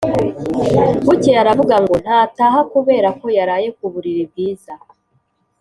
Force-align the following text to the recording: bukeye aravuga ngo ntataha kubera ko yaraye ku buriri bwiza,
bukeye 1.05 1.37
aravuga 1.43 1.75
ngo 1.83 1.95
ntataha 2.03 2.59
kubera 2.73 3.07
ko 3.19 3.25
yaraye 3.37 3.67
ku 3.77 3.85
buriri 3.91 4.23
bwiza, 4.29 4.73